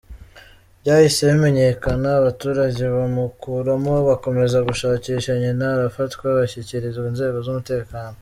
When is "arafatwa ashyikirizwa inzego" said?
5.75-7.37